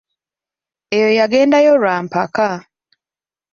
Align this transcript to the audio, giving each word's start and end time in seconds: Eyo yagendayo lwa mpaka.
Eyo 0.95 1.09
yagendayo 1.17 1.73
lwa 1.81 1.95
mpaka. 2.05 2.47